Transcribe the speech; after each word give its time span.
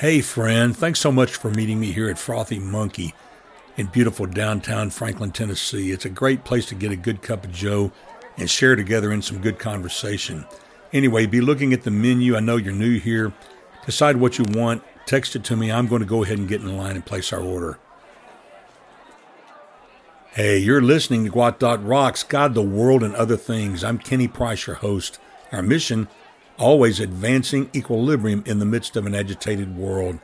Hey, 0.00 0.20
friend, 0.20 0.76
thanks 0.76 1.00
so 1.00 1.10
much 1.10 1.36
for 1.36 1.50
meeting 1.50 1.80
me 1.80 1.90
here 1.90 2.10
at 2.10 2.18
Frothy 2.18 2.58
Monkey 2.58 3.14
in 3.78 3.86
beautiful 3.86 4.26
downtown 4.26 4.90
Franklin, 4.90 5.30
Tennessee. 5.30 5.90
It's 5.90 6.04
a 6.04 6.10
great 6.10 6.44
place 6.44 6.66
to 6.66 6.74
get 6.74 6.92
a 6.92 6.96
good 6.96 7.22
cup 7.22 7.44
of 7.44 7.52
Joe 7.52 7.92
and 8.36 8.50
share 8.50 8.76
together 8.76 9.10
in 9.10 9.22
some 9.22 9.40
good 9.40 9.58
conversation. 9.58 10.44
Anyway, 10.92 11.24
be 11.24 11.40
looking 11.40 11.72
at 11.72 11.84
the 11.84 11.90
menu. 11.90 12.36
I 12.36 12.40
know 12.40 12.58
you're 12.58 12.74
new 12.74 12.98
here. 12.98 13.32
Decide 13.86 14.18
what 14.18 14.36
you 14.36 14.44
want, 14.50 14.82
text 15.06 15.34
it 15.34 15.44
to 15.44 15.56
me. 15.56 15.72
I'm 15.72 15.88
going 15.88 16.02
to 16.02 16.06
go 16.06 16.22
ahead 16.22 16.36
and 16.36 16.46
get 16.46 16.60
in 16.60 16.76
line 16.76 16.96
and 16.96 17.06
place 17.06 17.32
our 17.32 17.40
order. 17.40 17.78
Hey, 20.32 20.58
you're 20.58 20.82
listening 20.82 21.24
to 21.24 21.30
Gwot 21.30 21.58
Dot 21.58 21.82
Rocks, 21.82 22.22
God, 22.22 22.52
the 22.52 22.60
World, 22.60 23.02
and 23.02 23.16
Other 23.16 23.38
Things. 23.38 23.82
I'm 23.82 23.96
Kenny 23.96 24.28
Price, 24.28 24.66
your 24.66 24.76
host. 24.76 25.18
Our 25.52 25.62
mission 25.62 26.08
always 26.58 27.00
advancing 27.00 27.70
equilibrium 27.74 28.42
in 28.46 28.58
the 28.58 28.64
midst 28.64 28.96
of 28.96 29.06
an 29.06 29.14
agitated 29.14 29.76
world. 29.76 30.18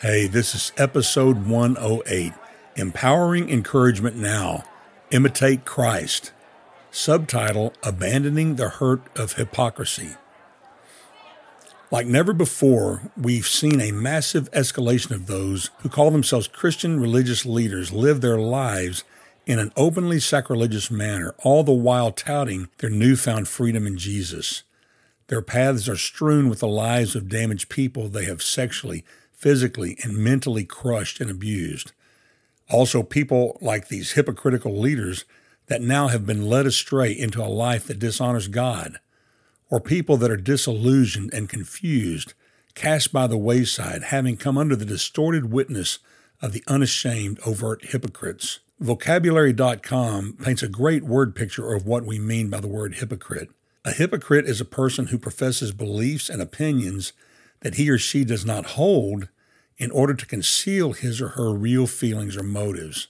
Hey, 0.00 0.26
this 0.26 0.54
is 0.54 0.72
episode 0.76 1.46
108 1.46 2.32
Empowering 2.76 3.50
Encouragement 3.50 4.16
Now. 4.16 4.64
Imitate 5.10 5.64
Christ. 5.64 6.32
Subtitle 6.90 7.72
Abandoning 7.82 8.56
the 8.56 8.68
Hurt 8.68 9.02
of 9.16 9.34
Hypocrisy. 9.34 10.16
Like 11.90 12.06
never 12.06 12.32
before, 12.32 13.10
we've 13.16 13.46
seen 13.46 13.80
a 13.80 13.90
massive 13.90 14.50
escalation 14.52 15.10
of 15.10 15.26
those 15.26 15.70
who 15.80 15.88
call 15.88 16.10
themselves 16.10 16.46
Christian 16.46 17.00
religious 17.00 17.44
leaders 17.44 17.92
live 17.92 18.20
their 18.20 18.38
lives 18.38 19.02
in 19.46 19.58
an 19.58 19.72
openly 19.76 20.20
sacrilegious 20.20 20.90
manner, 20.90 21.34
all 21.42 21.62
the 21.62 21.72
while 21.72 22.12
touting 22.12 22.68
their 22.78 22.90
newfound 22.90 23.48
freedom 23.48 23.86
in 23.86 23.96
Jesus. 23.96 24.62
Their 25.28 25.42
paths 25.42 25.88
are 25.88 25.96
strewn 25.96 26.48
with 26.48 26.60
the 26.60 26.68
lives 26.68 27.14
of 27.14 27.28
damaged 27.28 27.68
people 27.68 28.08
they 28.08 28.24
have 28.24 28.42
sexually, 28.42 29.04
physically, 29.32 29.96
and 30.02 30.16
mentally 30.16 30.64
crushed 30.64 31.20
and 31.20 31.30
abused. 31.30 31.92
Also, 32.68 33.02
people 33.02 33.58
like 33.60 33.88
these 33.88 34.12
hypocritical 34.12 34.78
leaders 34.78 35.24
that 35.66 35.82
now 35.82 36.08
have 36.08 36.26
been 36.26 36.48
led 36.48 36.66
astray 36.66 37.12
into 37.12 37.42
a 37.42 37.46
life 37.46 37.86
that 37.86 37.98
dishonors 37.98 38.48
God, 38.48 38.98
or 39.70 39.80
people 39.80 40.16
that 40.16 40.30
are 40.30 40.36
disillusioned 40.36 41.32
and 41.32 41.48
confused, 41.48 42.34
cast 42.74 43.12
by 43.12 43.26
the 43.26 43.38
wayside, 43.38 44.04
having 44.04 44.36
come 44.36 44.58
under 44.58 44.74
the 44.74 44.84
distorted 44.84 45.52
witness 45.52 46.00
of 46.42 46.52
the 46.52 46.64
unashamed, 46.66 47.38
overt 47.46 47.84
hypocrites. 47.86 48.58
Vocabulary.com 48.82 50.38
paints 50.42 50.62
a 50.62 50.68
great 50.68 51.04
word 51.04 51.34
picture 51.34 51.74
of 51.74 51.84
what 51.84 52.06
we 52.06 52.18
mean 52.18 52.48
by 52.48 52.60
the 52.60 52.66
word 52.66 52.94
hypocrite. 52.94 53.50
A 53.84 53.92
hypocrite 53.92 54.46
is 54.46 54.58
a 54.58 54.64
person 54.64 55.08
who 55.08 55.18
professes 55.18 55.72
beliefs 55.72 56.30
and 56.30 56.40
opinions 56.40 57.12
that 57.60 57.74
he 57.74 57.90
or 57.90 57.98
she 57.98 58.24
does 58.24 58.46
not 58.46 58.68
hold 58.68 59.28
in 59.76 59.90
order 59.90 60.14
to 60.14 60.24
conceal 60.24 60.94
his 60.94 61.20
or 61.20 61.28
her 61.28 61.52
real 61.52 61.86
feelings 61.86 62.38
or 62.38 62.42
motives. 62.42 63.08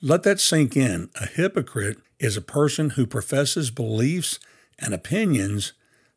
Let 0.00 0.22
that 0.22 0.38
sink 0.38 0.76
in. 0.76 1.10
A 1.20 1.26
hypocrite 1.26 1.98
is 2.20 2.36
a 2.36 2.40
person 2.40 2.90
who 2.90 3.08
professes 3.08 3.72
beliefs 3.72 4.38
and 4.78 4.94
opinions 4.94 5.72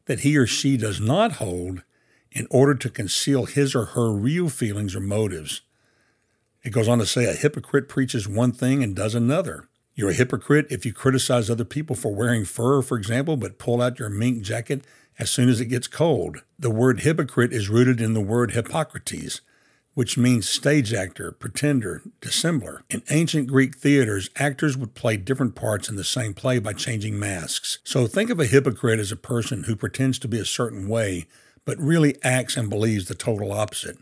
that 0.06 0.20
he 0.20 0.38
or 0.38 0.46
she 0.46 0.78
does 0.78 1.02
not 1.02 1.34
hold 1.34 1.81
in 2.31 2.46
order 2.52 2.76
to 2.76 2.90
conceal 2.92 3.46
his 3.46 3.74
or 3.74 3.86
her 3.86 4.12
real 4.12 4.50
feelings 4.50 4.96
or 4.96 5.00
motives. 5.00 5.62
It 6.64 6.72
goes 6.72 6.88
on 6.88 7.00
to 7.00 7.06
say 7.06 7.25
a 7.25 7.33
hypocrite 7.33 7.89
preaches 7.89 8.28
one 8.28 8.53
thing 8.53 8.83
and 8.83 8.95
does 8.95 9.16
another. 9.16 9.67
You're 9.95 10.11
a 10.11 10.14
hypocrite 10.14 10.67
if 10.69 10.86
you 10.86 10.94
criticize 10.94 11.50
other 11.50 11.66
people 11.66 11.95
for 11.95 12.16
wearing 12.16 12.45
fur, 12.45 12.81
for 12.81 12.97
example, 12.97 13.36
but 13.36 13.59
pull 13.59 13.81
out 13.81 14.00
your 14.00 14.09
mink 14.09 14.44
jacket 14.44 14.86
as 15.19 15.30
soon 15.30 15.50
as 15.50 15.59
it 15.59 15.66
gets 15.66 15.88
cold. 15.88 16.44
The 16.58 16.72
word 16.72 17.02
hypocrite 17.02 17.53
is 17.53 17.69
rooted 17.69 18.00
in 18.00 18.14
the 18.14 18.22
word 18.22 18.52
hypokrites, 18.52 19.41
which 19.94 20.18
means 20.18 20.50
stage 20.50 20.94
actor, 20.94 21.34
pretender, 21.34 22.01
dissembler. 22.22 22.80
In 22.90 23.03
ancient 23.12 23.47
Greek 23.47 23.75
theaters, 23.75 24.30
actors 24.38 24.78
would 24.78 24.95
play 24.95 25.18
different 25.18 25.56
parts 25.56 25.90
in 25.90 25.97
the 25.97 26.03
same 26.03 26.34
play 26.34 26.59
by 26.59 26.74
changing 26.74 27.19
masks. 27.19 27.80
So 27.84 28.07
think 28.07 28.30
of 28.30 28.40
a 28.40 28.47
hypocrite 28.47 29.00
as 29.00 29.12
a 29.12 29.18
person 29.18 29.66
who 29.66 29.75
pretends 29.75 30.18
to 30.19 30.28
be 30.28 30.40
a 30.40 30.45
certain 30.45 30.88
way, 30.88 31.28
but 31.66 31.78
really 31.78 32.16
acts 32.24 32.57
and 32.57 32.69
believes 32.69 33.07
the 33.07 33.16
total 33.16 33.51
opposite. 33.51 33.97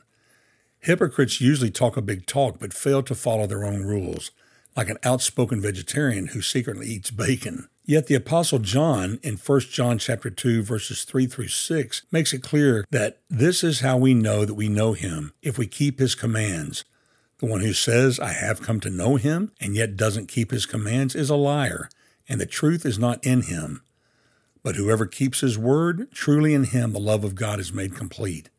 Hypocrites 0.82 1.40
usually 1.40 1.70
talk 1.70 1.96
a 1.96 2.02
big 2.02 2.26
talk 2.26 2.60
but 2.60 2.74
fail 2.74 3.04
to 3.04 3.14
follow 3.14 3.46
their 3.46 3.64
own 3.64 3.84
rules, 3.84 4.32
like 4.76 4.90
an 4.90 4.98
outspoken 5.04 5.62
vegetarian 5.62 6.28
who 6.28 6.42
secretly 6.42 6.88
eats 6.88 7.12
bacon. 7.12 7.70
Yet 7.86 8.08
the 8.08 8.16
apostle 8.16 8.58
John 8.58 9.20
in 9.22 9.38
1 9.38 9.60
John 9.72 10.00
chapter 10.00 10.32
2 10.32 10.64
verses 10.64 11.04
3 11.04 11.28
through 11.28 11.50
6 11.50 12.02
makes 12.12 12.34
it 12.34 12.42
clear 12.42 12.86
that 12.90 13.20
this 13.30 13.64
is 13.64 13.82
how 13.82 13.98
we 13.98 14.16
know 14.16 14.44
that 14.44 14.56
we 14.56 14.70
know 14.70 14.94
him 14.94 15.34
if 15.44 15.60
we 15.60 15.68
keep 15.68 16.00
his 16.00 16.16
commands. 16.16 16.84
The 17.38 17.46
one 17.46 17.62
who 17.62 17.74
says 17.74 18.20
I 18.20 18.34
have 18.34 18.64
come 18.64 18.80
to 18.80 18.90
know 18.90 19.18
him 19.18 19.52
and 19.62 19.76
yet 19.76 19.96
doesn't 19.96 20.30
keep 20.30 20.50
his 20.50 20.66
commands 20.66 21.14
is 21.14 21.30
a 21.30 21.36
liar, 21.36 21.90
and 22.28 22.42
the 22.42 22.48
truth 22.48 22.88
is 22.88 22.98
not 22.98 23.24
in 23.24 23.44
him. 23.44 23.84
But 24.64 24.78
whoever 24.78 25.06
keeps 25.06 25.42
his 25.42 25.60
word, 25.60 26.12
truly 26.12 26.56
in 26.56 26.64
him 26.64 26.92
the 26.92 27.00
love 27.00 27.24
of 27.24 27.36
God 27.36 27.60
is 27.60 27.72
made 27.72 27.96
complete. 27.96 28.50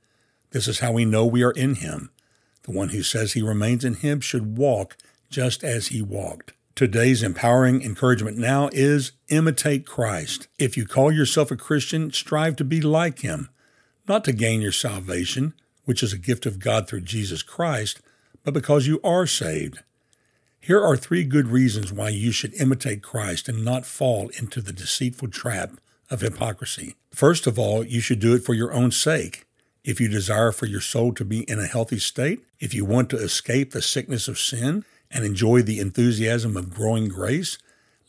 This 0.52 0.68
is 0.68 0.78
how 0.80 0.92
we 0.92 1.04
know 1.04 1.26
we 1.26 1.42
are 1.42 1.52
in 1.52 1.76
him. 1.76 2.10
The 2.64 2.72
one 2.72 2.90
who 2.90 3.02
says 3.02 3.32
he 3.32 3.42
remains 3.42 3.84
in 3.84 3.94
him 3.94 4.20
should 4.20 4.56
walk 4.56 4.96
just 5.30 5.64
as 5.64 5.88
he 5.88 6.00
walked. 6.02 6.52
Today's 6.74 7.22
empowering 7.22 7.82
encouragement 7.82 8.38
now 8.38 8.70
is 8.72 9.12
imitate 9.28 9.86
Christ. 9.86 10.48
If 10.58 10.76
you 10.76 10.86
call 10.86 11.10
yourself 11.10 11.50
a 11.50 11.56
Christian, 11.56 12.12
strive 12.12 12.56
to 12.56 12.64
be 12.64 12.80
like 12.80 13.20
him, 13.20 13.48
not 14.08 14.24
to 14.24 14.32
gain 14.32 14.62
your 14.62 14.72
salvation, 14.72 15.54
which 15.84 16.02
is 16.02 16.12
a 16.12 16.18
gift 16.18 16.46
of 16.46 16.58
God 16.58 16.86
through 16.86 17.02
Jesus 17.02 17.42
Christ, 17.42 18.00
but 18.44 18.54
because 18.54 18.86
you 18.86 19.00
are 19.02 19.26
saved. 19.26 19.80
Here 20.60 20.82
are 20.82 20.96
three 20.96 21.24
good 21.24 21.48
reasons 21.48 21.92
why 21.92 22.10
you 22.10 22.30
should 22.30 22.54
imitate 22.54 23.02
Christ 23.02 23.48
and 23.48 23.64
not 23.64 23.84
fall 23.84 24.30
into 24.38 24.60
the 24.60 24.72
deceitful 24.72 25.28
trap 25.28 25.72
of 26.10 26.20
hypocrisy. 26.20 26.94
First 27.10 27.46
of 27.46 27.58
all, 27.58 27.84
you 27.84 28.00
should 28.00 28.20
do 28.20 28.34
it 28.34 28.44
for 28.44 28.54
your 28.54 28.72
own 28.72 28.92
sake. 28.92 29.44
If 29.84 30.00
you 30.00 30.08
desire 30.08 30.52
for 30.52 30.66
your 30.66 30.80
soul 30.80 31.12
to 31.14 31.24
be 31.24 31.40
in 31.50 31.58
a 31.58 31.66
healthy 31.66 31.98
state, 31.98 32.44
if 32.60 32.72
you 32.72 32.84
want 32.84 33.10
to 33.10 33.16
escape 33.16 33.72
the 33.72 33.82
sickness 33.82 34.28
of 34.28 34.38
sin 34.38 34.84
and 35.10 35.24
enjoy 35.24 35.62
the 35.62 35.80
enthusiasm 35.80 36.56
of 36.56 36.72
growing 36.72 37.08
grace, 37.08 37.58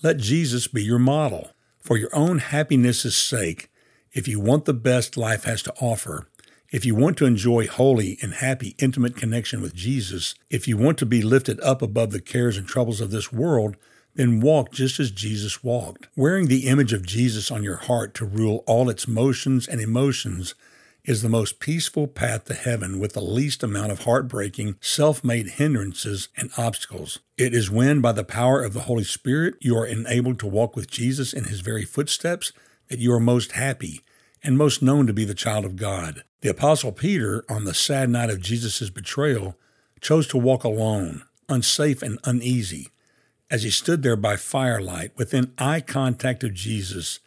let 0.03 0.17
Jesus 0.17 0.67
be 0.67 0.83
your 0.83 0.99
model. 0.99 1.51
For 1.79 1.97
your 1.97 2.15
own 2.15 2.37
happiness' 2.37 3.15
sake, 3.15 3.71
if 4.13 4.27
you 4.27 4.39
want 4.39 4.65
the 4.65 4.73
best 4.73 5.17
life 5.17 5.45
has 5.45 5.63
to 5.63 5.73
offer, 5.81 6.27
if 6.71 6.85
you 6.85 6.93
want 6.93 7.17
to 7.17 7.25
enjoy 7.25 7.67
holy 7.67 8.17
and 8.21 8.35
happy, 8.35 8.75
intimate 8.77 9.15
connection 9.15 9.61
with 9.61 9.73
Jesus, 9.73 10.35
if 10.49 10.67
you 10.67 10.77
want 10.77 10.97
to 10.99 11.05
be 11.05 11.21
lifted 11.21 11.59
up 11.61 11.81
above 11.81 12.11
the 12.11 12.21
cares 12.21 12.57
and 12.57 12.67
troubles 12.67 13.01
of 13.01 13.11
this 13.11 13.33
world, 13.33 13.77
then 14.15 14.39
walk 14.39 14.71
just 14.71 14.99
as 14.99 15.09
Jesus 15.09 15.63
walked. 15.63 16.07
Wearing 16.15 16.47
the 16.47 16.67
image 16.67 16.93
of 16.93 17.05
Jesus 17.05 17.49
on 17.49 17.63
your 17.63 17.77
heart 17.77 18.13
to 18.15 18.25
rule 18.25 18.63
all 18.67 18.89
its 18.89 19.07
motions 19.07 19.67
and 19.67 19.81
emotions 19.81 20.53
is 21.05 21.21
the 21.21 21.29
most 21.29 21.59
peaceful 21.59 22.07
path 22.07 22.45
to 22.45 22.53
heaven 22.53 22.99
with 22.99 23.13
the 23.13 23.21
least 23.21 23.61
amount 23.61 23.91
of 23.91 24.03
heartbreaking, 24.03 24.75
self 24.79 25.23
made 25.23 25.47
hindrances 25.47 26.29
and 26.37 26.49
obstacles. 26.57 27.19
It 27.37 27.53
is 27.53 27.69
when, 27.69 27.99
by 27.99 28.13
the 28.13 28.23
power 28.23 28.63
of 28.63 28.73
the 28.73 28.81
Holy 28.81 29.03
Spirit, 29.03 29.55
you 29.59 29.75
are 29.77 29.85
enabled 29.85 30.39
to 30.39 30.47
walk 30.47 30.75
with 30.75 30.89
Jesus 30.89 31.33
in 31.33 31.45
his 31.45 31.59
very 31.59 31.83
footsteps 31.83 32.53
that 32.87 32.99
you 32.99 33.11
are 33.11 33.19
most 33.19 33.53
happy 33.53 34.01
and 34.41 34.57
most 34.57 34.81
known 34.81 35.07
to 35.07 35.13
be 35.13 35.25
the 35.25 35.33
child 35.33 35.65
of 35.65 35.75
God. 35.75 36.23
The 36.41 36.49
Apostle 36.49 36.91
Peter, 36.91 37.43
on 37.49 37.65
the 37.65 37.73
sad 37.73 38.09
night 38.09 38.29
of 38.29 38.41
Jesus' 38.41 38.89
betrayal, 38.89 39.57
chose 39.99 40.27
to 40.27 40.37
walk 40.37 40.63
alone, 40.63 41.23
unsafe 41.49 42.01
and 42.01 42.19
uneasy, 42.23 42.89
as 43.49 43.63
he 43.63 43.69
stood 43.69 44.03
there 44.03 44.15
by 44.15 44.35
firelight 44.35 45.11
within 45.17 45.53
eye 45.57 45.81
contact 45.81 46.43
of 46.43 46.53
Jesus 46.53 47.19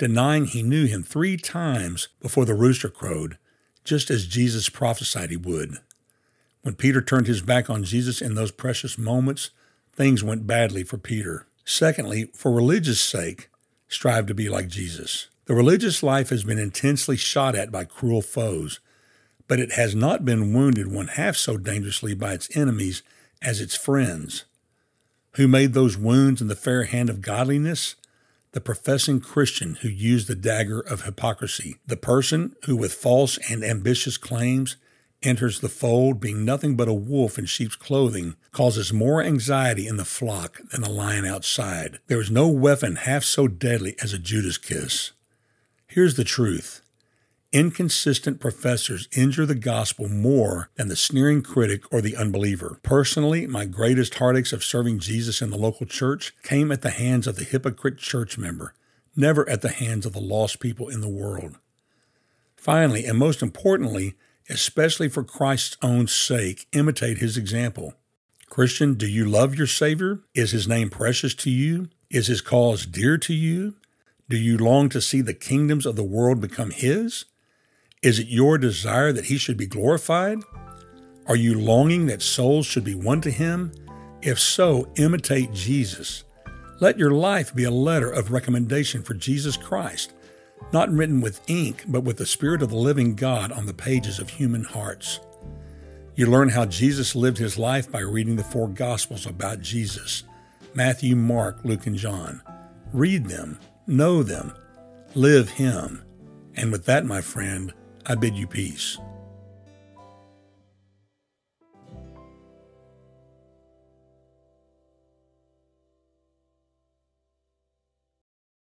denying 0.00 0.46
he 0.46 0.62
knew 0.62 0.86
him 0.86 1.02
three 1.02 1.36
times 1.36 2.08
before 2.22 2.46
the 2.46 2.54
rooster 2.54 2.88
crowed, 2.88 3.36
just 3.84 4.10
as 4.10 4.26
Jesus 4.26 4.70
prophesied 4.70 5.28
he 5.28 5.36
would. 5.36 5.76
When 6.62 6.74
Peter 6.74 7.02
turned 7.02 7.26
his 7.26 7.42
back 7.42 7.68
on 7.68 7.84
Jesus 7.84 8.22
in 8.22 8.34
those 8.34 8.50
precious 8.50 8.96
moments, 8.96 9.50
things 9.92 10.24
went 10.24 10.46
badly 10.46 10.84
for 10.84 10.96
Peter. 10.96 11.46
Secondly, 11.66 12.30
for 12.34 12.50
religious 12.50 12.98
sake, 12.98 13.50
strive 13.88 14.24
to 14.24 14.34
be 14.34 14.48
like 14.48 14.68
Jesus. 14.68 15.28
The 15.44 15.54
religious 15.54 16.02
life 16.02 16.30
has 16.30 16.44
been 16.44 16.58
intensely 16.58 17.18
shot 17.18 17.54
at 17.54 17.70
by 17.70 17.84
cruel 17.84 18.22
foes, 18.22 18.80
but 19.48 19.60
it 19.60 19.72
has 19.72 19.94
not 19.94 20.24
been 20.24 20.54
wounded 20.54 20.90
one 20.90 21.08
half 21.08 21.36
so 21.36 21.58
dangerously 21.58 22.14
by 22.14 22.32
its 22.32 22.48
enemies 22.56 23.02
as 23.42 23.60
its 23.60 23.76
friends. 23.76 24.44
Who 25.32 25.46
made 25.46 25.74
those 25.74 25.98
wounds 25.98 26.40
in 26.40 26.48
the 26.48 26.56
fair 26.56 26.84
hand 26.84 27.10
of 27.10 27.20
godliness? 27.20 27.96
The 28.52 28.60
professing 28.60 29.20
Christian 29.20 29.76
who 29.76 29.88
used 29.88 30.28
the 30.28 30.34
dagger 30.34 30.80
of 30.80 31.02
hypocrisy, 31.02 31.76
the 31.86 31.96
person 31.96 32.54
who, 32.64 32.76
with 32.76 32.92
false 32.92 33.38
and 33.48 33.62
ambitious 33.62 34.16
claims, 34.16 34.76
enters 35.22 35.60
the 35.60 35.68
fold 35.68 36.20
being 36.20 36.44
nothing 36.44 36.76
but 36.76 36.88
a 36.88 36.92
wolf 36.92 37.38
in 37.38 37.44
sheep's 37.44 37.76
clothing, 37.76 38.36
causes 38.52 38.92
more 38.92 39.22
anxiety 39.22 39.86
in 39.86 39.96
the 39.96 40.04
flock 40.04 40.60
than 40.70 40.82
a 40.82 40.88
lion 40.88 41.26
outside. 41.26 41.98
There 42.06 42.20
is 42.20 42.30
no 42.30 42.48
weapon 42.48 42.96
half 42.96 43.24
so 43.24 43.46
deadly 43.46 43.96
as 44.02 44.12
a 44.12 44.18
Judas 44.18 44.58
kiss. 44.58 45.12
Here's 45.86 46.14
the 46.14 46.24
truth 46.24 46.82
Inconsistent 47.52 48.38
professors 48.38 49.08
injure 49.10 49.44
the 49.44 49.56
gospel 49.56 50.08
more 50.08 50.70
than 50.76 50.86
the 50.86 50.94
sneering 50.94 51.42
critic 51.42 51.82
or 51.92 52.00
the 52.00 52.16
unbeliever. 52.16 52.78
Personally, 52.84 53.44
my 53.48 53.64
greatest 53.64 54.14
heartaches 54.14 54.52
of 54.52 54.62
serving 54.62 55.00
Jesus 55.00 55.42
in 55.42 55.50
the 55.50 55.58
local 55.58 55.84
church 55.84 56.32
came 56.44 56.70
at 56.70 56.82
the 56.82 56.90
hands 56.90 57.26
of 57.26 57.34
the 57.34 57.42
hypocrite 57.42 57.98
church 57.98 58.38
member, 58.38 58.72
never 59.16 59.48
at 59.48 59.62
the 59.62 59.68
hands 59.68 60.06
of 60.06 60.12
the 60.12 60.20
lost 60.20 60.60
people 60.60 60.88
in 60.88 61.00
the 61.00 61.08
world. 61.08 61.58
Finally, 62.54 63.04
and 63.04 63.18
most 63.18 63.42
importantly, 63.42 64.14
especially 64.48 65.08
for 65.08 65.24
Christ's 65.24 65.76
own 65.82 66.06
sake, 66.06 66.68
imitate 66.70 67.18
his 67.18 67.36
example. 67.36 67.94
Christian, 68.48 68.94
do 68.94 69.08
you 69.08 69.24
love 69.24 69.56
your 69.56 69.66
Savior? 69.66 70.20
Is 70.36 70.52
his 70.52 70.68
name 70.68 70.88
precious 70.88 71.34
to 71.34 71.50
you? 71.50 71.88
Is 72.10 72.28
his 72.28 72.42
cause 72.42 72.86
dear 72.86 73.18
to 73.18 73.34
you? 73.34 73.74
Do 74.28 74.36
you 74.36 74.56
long 74.56 74.88
to 74.90 75.00
see 75.00 75.20
the 75.20 75.34
kingdoms 75.34 75.84
of 75.84 75.96
the 75.96 76.04
world 76.04 76.40
become 76.40 76.70
his? 76.70 77.24
Is 78.02 78.18
it 78.18 78.28
your 78.28 78.56
desire 78.56 79.12
that 79.12 79.26
he 79.26 79.36
should 79.36 79.58
be 79.58 79.66
glorified? 79.66 80.38
Are 81.26 81.36
you 81.36 81.60
longing 81.60 82.06
that 82.06 82.22
souls 82.22 82.64
should 82.64 82.84
be 82.84 82.94
won 82.94 83.20
to 83.20 83.30
him? 83.30 83.72
If 84.22 84.38
so, 84.38 84.90
imitate 84.96 85.52
Jesus. 85.52 86.24
Let 86.80 86.98
your 86.98 87.10
life 87.10 87.54
be 87.54 87.64
a 87.64 87.70
letter 87.70 88.10
of 88.10 88.32
recommendation 88.32 89.02
for 89.02 89.12
Jesus 89.12 89.58
Christ, 89.58 90.14
not 90.72 90.90
written 90.90 91.20
with 91.20 91.42
ink, 91.46 91.84
but 91.88 92.02
with 92.02 92.16
the 92.16 92.24
Spirit 92.24 92.62
of 92.62 92.70
the 92.70 92.76
living 92.76 93.16
God 93.16 93.52
on 93.52 93.66
the 93.66 93.74
pages 93.74 94.18
of 94.18 94.30
human 94.30 94.64
hearts. 94.64 95.20
You 96.14 96.24
learn 96.24 96.48
how 96.48 96.64
Jesus 96.64 97.14
lived 97.14 97.36
his 97.36 97.58
life 97.58 97.92
by 97.92 98.00
reading 98.00 98.36
the 98.36 98.44
four 98.44 98.68
Gospels 98.68 99.26
about 99.26 99.60
Jesus 99.60 100.24
Matthew, 100.72 101.16
Mark, 101.16 101.58
Luke, 101.64 101.86
and 101.86 101.96
John. 101.96 102.40
Read 102.94 103.26
them, 103.26 103.58
know 103.86 104.22
them, 104.22 104.54
live 105.14 105.50
him. 105.50 106.02
And 106.56 106.72
with 106.72 106.86
that, 106.86 107.04
my 107.04 107.20
friend, 107.20 107.74
I 108.06 108.14
bid 108.14 108.34
you 108.34 108.46
peace. 108.46 108.98